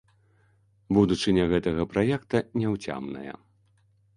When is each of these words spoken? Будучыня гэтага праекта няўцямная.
Будучыня 0.97 1.45
гэтага 1.51 1.81
праекта 1.91 2.37
няўцямная. 2.63 3.33